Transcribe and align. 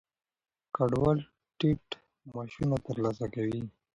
کډوال 0.75 1.19
ټیټ 1.57 1.85
معاشونه 2.31 2.75
ترلاسه 2.87 3.25
کوي. 3.35 3.61